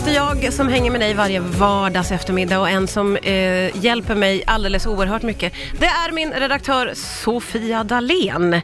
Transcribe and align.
heter 0.00 0.14
jag 0.14 0.52
som 0.52 0.68
hänger 0.68 0.90
med 0.90 1.00
dig 1.00 1.14
varje 1.14 1.40
vardags 1.40 2.12
eftermiddag 2.12 2.60
och 2.60 2.68
en 2.68 2.88
som 2.88 3.16
eh, 3.16 3.84
hjälper 3.84 4.14
mig 4.14 4.42
alldeles 4.46 4.86
oerhört 4.86 5.22
mycket. 5.22 5.52
Det 5.80 5.86
är 5.86 6.12
min 6.12 6.32
redaktör 6.32 6.92
Sofia 6.94 7.84
Dalén 7.84 8.60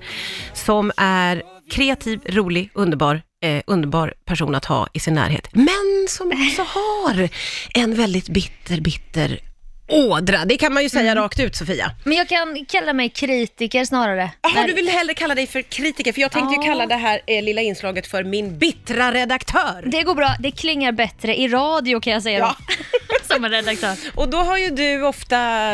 som 0.54 0.92
är 0.96 1.42
kreativ, 1.70 2.20
rolig, 2.26 2.70
underbar, 2.74 3.22
eh, 3.44 3.62
underbar 3.66 4.14
person 4.24 4.54
att 4.54 4.64
ha 4.64 4.88
i 4.92 5.00
sin 5.00 5.14
närhet. 5.14 5.48
Men 5.52 6.06
som 6.08 6.28
också 6.28 6.62
har 6.62 7.28
en 7.74 7.94
väldigt 7.94 8.28
bitter, 8.28 8.80
bitter 8.80 9.40
ådra. 9.88 10.44
Det 10.44 10.56
kan 10.56 10.72
man 10.74 10.82
ju 10.82 10.88
säga 10.88 11.14
rakt 11.14 11.40
ut 11.40 11.56
Sofia. 11.56 11.90
Men 12.04 12.16
jag 12.16 12.28
kan 12.28 12.64
kalla 12.68 12.92
mig 12.92 13.08
kritiker 13.08 13.84
snarare. 13.84 14.30
Jaha, 14.42 14.66
du 14.66 14.72
vill 14.72 14.88
hellre 14.88 15.14
kalla 15.14 15.34
dig 15.34 15.46
för 15.46 15.62
kritiker, 15.62 16.12
för 16.12 16.20
jag 16.20 16.32
tänkte 16.32 16.54
ju 16.54 16.60
Ja. 16.60 16.66
kalla 16.72 16.86
det 16.86 16.94
här 16.96 17.20
eh, 17.26 17.42
lilla 17.42 17.60
inslaget 17.60 18.06
för 18.06 18.24
min 18.24 18.58
bittra 18.58 19.12
redaktör. 19.14 19.82
Det 19.86 20.02
går 20.02 20.14
bra, 20.14 20.34
det 20.40 20.50
klingar 20.50 20.92
bättre 20.92 21.36
i 21.40 21.48
radio 21.48 22.00
kan 22.00 22.12
jag 22.12 22.22
säga 22.22 22.38
Ja. 22.38 22.56
Som 23.34 23.44
en 23.44 23.50
redaktör. 23.50 23.96
Och 24.14 24.28
då 24.28 24.36
har 24.38 24.56
ju 24.58 24.70
du 24.70 25.02
ofta 25.02 25.72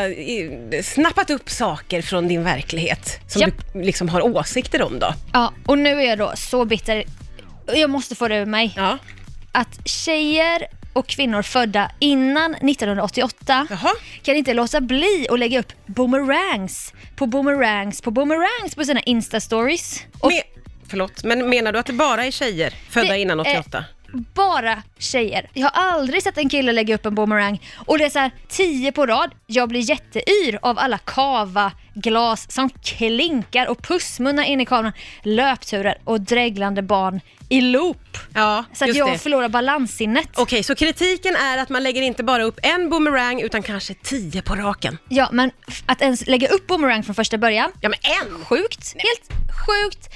snappat 0.83 1.29
upp 1.29 1.49
saker 1.49 2.01
från 2.01 2.27
din 2.27 2.43
verklighet 2.43 3.19
som 3.27 3.41
Japp. 3.41 3.73
du 3.73 3.81
liksom 3.81 4.09
har 4.09 4.21
åsikter 4.21 4.81
om 4.81 4.99
då. 4.99 5.13
Ja, 5.33 5.53
och 5.65 5.77
nu 5.77 5.89
är 6.01 6.09
jag 6.09 6.17
då 6.17 6.31
så 6.35 6.65
bitter. 6.65 7.03
Jag 7.75 7.89
måste 7.89 8.15
få 8.15 8.27
det 8.27 8.35
ur 8.35 8.45
mig. 8.45 8.73
Ja. 8.75 8.97
Att 9.51 9.87
tjejer 9.89 10.67
och 10.93 11.07
kvinnor 11.07 11.41
födda 11.41 11.91
innan 11.99 12.55
1988 12.55 13.67
Jaha. 13.69 13.91
kan 14.23 14.35
inte 14.35 14.53
låta 14.53 14.81
bli 14.81 15.27
att 15.29 15.39
lägga 15.39 15.59
upp 15.59 15.73
boomerangs 15.85 16.93
på 17.15 17.25
boomerangs 17.25 18.01
på 18.01 18.11
boomerangs 18.11 18.75
på 18.75 18.83
sina 18.85 18.99
Insta-stories. 19.01 20.01
Och 20.19 20.31
Me- 20.31 20.41
förlåt, 20.87 21.23
men 21.23 21.49
menar 21.49 21.71
du 21.71 21.79
att 21.79 21.85
det 21.85 21.93
bara 21.93 22.25
är 22.25 22.31
tjejer 22.31 22.73
födda 22.89 23.13
Det 23.13 23.19
innan 23.19 23.39
är- 23.39 23.43
88? 23.59 23.85
Bara 24.13 24.83
tjejer. 24.97 25.49
Jag 25.53 25.69
har 25.69 25.91
aldrig 25.91 26.23
sett 26.23 26.37
en 26.37 26.49
kille 26.49 26.71
lägga 26.71 26.95
upp 26.95 27.05
en 27.05 27.15
boomerang 27.15 27.61
och 27.85 27.97
det 27.97 28.05
är 28.05 28.09
så 28.09 28.19
här 28.19 28.31
tio 28.47 28.91
på 28.91 29.05
rad. 29.05 29.31
Jag 29.47 29.69
blir 29.69 29.89
jätteyr 29.89 30.59
av 30.61 30.79
alla 30.79 30.97
kava 30.97 31.71
glas 31.93 32.51
som 32.51 32.69
klinkar 32.69 33.67
och 33.67 33.81
pussmunnar 33.81 34.43
in 34.43 34.61
i 34.61 34.65
kameran, 34.65 34.93
löpturer 35.23 35.97
och 36.03 36.21
dreglande 36.21 36.81
barn 36.81 37.21
i 37.49 37.61
loop. 37.61 38.17
Ja, 38.33 38.63
Så 38.73 38.85
att 38.85 38.95
jag 38.95 39.11
det. 39.11 39.17
förlorar 39.17 39.49
balanssinnet. 39.49 40.29
Okej, 40.35 40.63
så 40.63 40.75
kritiken 40.75 41.35
är 41.35 41.57
att 41.57 41.69
man 41.69 41.83
lägger 41.83 42.01
inte 42.01 42.23
bara 42.23 42.43
upp 42.43 42.59
en 42.63 42.89
boomerang 42.89 43.41
utan 43.41 43.63
kanske 43.63 43.93
tio 43.93 44.41
på 44.41 44.55
raken. 44.55 44.97
Ja, 45.09 45.29
men 45.31 45.51
att 45.85 46.01
ens 46.01 46.27
lägga 46.27 46.47
upp 46.47 46.67
boomerang 46.67 47.03
från 47.03 47.15
första 47.15 47.37
början, 47.37 47.71
Ja, 47.81 47.89
men 47.89 47.99
en! 48.03 48.45
sjukt. 48.45 48.93
Helt 48.97 49.29
sjukt. 49.67 50.09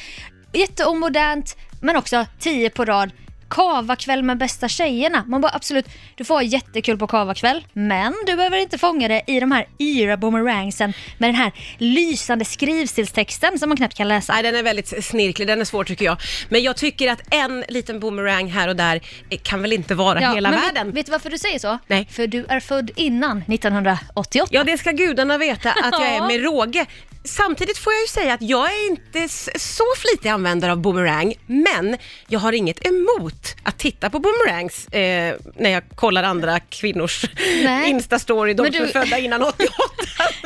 Jätteomodernt, 0.53 1.57
men 1.81 1.95
också 1.95 2.25
tio 2.39 2.69
på 2.69 2.85
rad. 2.85 3.11
Kavakväll 3.49 4.23
med 4.23 4.37
bästa 4.37 4.67
tjejerna. 4.67 5.23
Man 5.27 5.41
bara 5.41 5.51
absolut, 5.55 5.85
du 6.15 6.23
får 6.23 6.35
ha 6.35 6.41
jättekul 6.41 6.97
på 6.97 7.07
kavakväll, 7.07 7.65
men 7.73 8.13
du 8.27 8.35
behöver 8.35 8.57
inte 8.57 8.77
fånga 8.77 9.07
det 9.07 9.21
i 9.27 9.39
de 9.39 9.51
här 9.51 9.67
yra 9.79 10.17
boomerangsen 10.17 10.93
med 11.17 11.27
den 11.29 11.35
här 11.35 11.51
lysande 11.77 12.45
skrivstilstexten 12.45 13.59
som 13.59 13.69
man 13.69 13.77
knappt 13.77 13.93
kan 13.97 14.07
läsa. 14.07 14.33
Nej, 14.33 14.43
den 14.43 14.55
är 14.55 14.63
väldigt 14.63 15.05
snirklig, 15.05 15.47
den 15.47 15.61
är 15.61 15.65
svår 15.65 15.83
tycker 15.83 16.05
jag. 16.05 16.17
Men 16.49 16.63
jag 16.63 16.77
tycker 16.77 17.11
att 17.11 17.33
en 17.33 17.63
liten 17.67 17.99
boomerang 17.99 18.51
här 18.51 18.67
och 18.67 18.75
där 18.75 18.99
kan 19.43 19.61
väl 19.61 19.73
inte 19.73 19.95
vara 19.95 20.19
hela 20.19 20.51
men 20.51 20.59
världen? 20.61 20.87
Vet, 20.87 20.95
vet 20.95 21.05
du 21.05 21.11
varför 21.11 21.29
du 21.29 21.37
säger 21.37 21.59
så? 21.59 21.77
Nej. 21.87 22.07
För 22.11 22.27
du 22.27 22.45
är 22.49 22.59
född 22.59 22.91
innan 22.95 23.37
1988. 23.37 24.47
Ja, 24.51 24.63
det 24.63 24.77
ska 24.77 24.91
gudarna 24.91 25.37
veta 25.37 25.71
att 25.71 25.91
jag 25.91 26.07
är 26.07 26.15
Ja. 26.17 26.27
med 26.27 26.43
råge. 26.43 26.85
Samtidigt 27.27 27.77
får 27.77 27.93
jag 27.93 28.01
ju 28.01 28.07
säga 28.07 28.33
att 28.33 28.41
jag 28.41 28.73
är 28.73 28.87
inte 28.89 29.27
så 29.59 29.83
flitig 29.97 30.29
användare 30.29 30.71
av 30.71 30.77
boomerang, 30.81 31.33
men 31.45 31.97
jag 32.27 32.39
har 32.39 32.53
inget 32.53 32.85
emot 32.87 33.55
att 33.63 33.77
titta 33.79 34.09
på 34.09 34.19
boomerangs 34.19 34.87
eh, 34.87 35.35
när 35.55 35.69
jag 35.69 35.83
kollar 35.95 36.23
andra 36.23 36.59
kvinnors. 36.59 37.25
Insta-story, 37.85 38.53
de 38.53 38.63
Men 38.63 38.73
som 38.73 38.81
är 38.81 38.85
du- 38.85 38.91
födda 38.93 39.17
innan 39.19 39.43
88. 39.43 39.73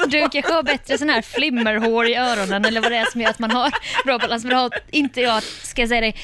Du 0.07 0.19
kanske 0.29 0.53
har 0.53 0.63
bättre 0.63 0.97
sån 0.97 1.09
här 1.09 1.21
flimmerhår 1.21 2.05
i 2.07 2.15
öronen 2.15 2.65
eller 2.65 2.81
vad 2.81 2.91
det 2.91 2.97
är 2.97 3.11
som 3.11 3.21
gör 3.21 3.29
att 3.29 3.39
man 3.39 3.51
har 3.51 3.71
bra 4.05 4.17
balans. 4.17 4.43
Men 4.43 4.49
det 4.49 4.55
har 4.55 4.71
inte 4.91 5.21
jag, 5.21 5.43
ska 5.43 5.81
jag 5.81 5.89
säga 5.89 6.01
dig. 6.01 6.15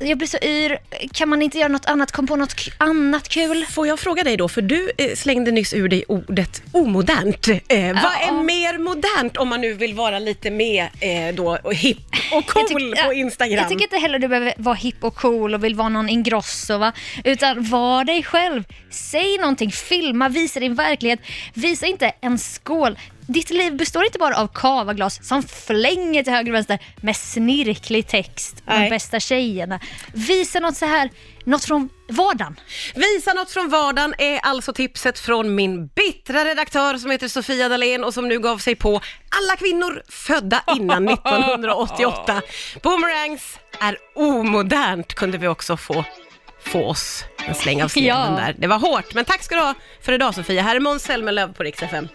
Jag 0.00 0.18
blir 0.18 0.28
så 0.28 0.38
yr. 0.42 0.78
Kan 1.12 1.28
man 1.28 1.42
inte 1.42 1.58
göra 1.58 1.68
något 1.68 1.86
annat? 1.86 2.12
Kom 2.12 2.26
på 2.26 2.36
något 2.36 2.54
annat 2.78 3.28
kul? 3.28 3.64
Får 3.70 3.86
jag 3.86 3.98
fråga 4.00 4.24
dig 4.24 4.36
då, 4.36 4.48
för 4.48 4.62
du 4.62 4.90
eh, 4.98 5.14
slängde 5.14 5.50
nyss 5.50 5.74
ur 5.74 5.88
dig 5.88 6.04
ordet 6.08 6.62
omodernt. 6.72 7.48
Eh, 7.48 7.56
Vad 7.78 8.28
är 8.38 8.42
mer 8.44 8.78
modernt 8.78 9.36
om 9.36 9.48
man 9.48 9.60
nu 9.60 9.72
vill 9.74 9.94
vara 9.94 10.18
lite 10.18 10.50
mer 10.50 10.90
eh, 11.00 11.34
då, 11.34 11.58
och 11.62 11.74
hipp 11.74 11.98
och 12.32 12.46
cool 12.46 12.64
tycker- 12.68 13.04
på 13.04 13.12
ja, 13.12 13.12
Instagram? 13.12 13.58
Jag 13.58 13.68
tycker 13.68 13.82
inte 13.82 13.96
heller 13.96 14.18
du 14.18 14.28
behöver 14.28 14.54
vara 14.56 14.74
hipp 14.74 15.04
och 15.04 15.14
cool 15.16 15.54
och 15.54 15.64
vill 15.64 15.74
vara 15.74 15.88
någon 15.88 16.08
Ingrosso 16.08 16.78
va. 16.78 16.92
Utan 17.24 17.62
var 17.64 18.04
dig 18.04 18.22
själv. 18.22 18.64
Säg 18.90 19.38
någonting, 19.38 19.72
filma, 19.72 20.28
visa 20.28 20.60
din 20.60 20.74
verklighet. 20.74 21.20
Visa 21.54 21.86
inte 21.86 22.12
en 22.20 22.38
skål. 22.38 22.98
Ditt 23.28 23.50
liv 23.50 23.76
består 23.76 24.04
inte 24.04 24.18
bara 24.18 24.36
av 24.36 24.46
kavaglas 24.54 25.26
som 25.28 25.42
flänger 25.42 26.22
till 26.22 26.32
höger 26.32 26.50
och 26.50 26.54
vänster 26.54 26.78
med 27.00 27.16
snirklig 27.16 28.06
text 28.08 28.56
om 28.66 28.74
Nej. 28.74 28.90
bästa 28.90 29.20
tjejerna. 29.20 29.80
Visa 30.12 30.60
något 30.60 30.76
så 30.76 30.86
här, 30.86 31.10
något 31.44 31.64
från 31.64 31.88
vardagen. 32.08 32.60
Visa 32.94 33.32
något 33.32 33.50
från 33.50 33.68
vardagen 33.68 34.14
är 34.18 34.38
alltså 34.42 34.72
tipset 34.72 35.18
från 35.18 35.54
min 35.54 35.86
bittra 35.86 36.44
redaktör 36.44 36.98
som 36.98 37.10
heter 37.10 37.28
Sofia 37.28 37.68
Dalén 37.68 38.04
och 38.04 38.14
som 38.14 38.28
nu 38.28 38.38
gav 38.38 38.58
sig 38.58 38.74
på 38.74 38.90
alla 39.30 39.56
kvinnor 39.58 40.02
födda 40.08 40.62
innan 40.76 41.08
1988. 41.08 42.42
Boomerangs 42.82 43.58
är 43.80 43.96
omodernt 44.14 45.14
kunde 45.14 45.38
vi 45.38 45.48
också 45.48 45.76
få, 45.76 46.04
få 46.64 46.84
oss 46.84 47.24
en 47.46 47.54
släng 47.54 47.82
av 47.82 47.88
sleven 47.88 48.08
Ja. 48.08 48.36
där. 48.36 48.54
Det 48.58 48.66
var 48.66 48.78
hårt, 48.78 49.14
men 49.14 49.24
tack 49.24 49.42
ska 49.42 49.54
du 49.54 49.60
ha 49.60 49.74
för 50.02 50.12
idag 50.12 50.34
Sofia. 50.34 50.62
Här 50.62 50.76
är 50.76 50.80
Måns 50.80 51.02
Zelmerlöw 51.02 51.52
på 51.52 51.62
Rix 51.62 51.82
FM. 51.82 52.08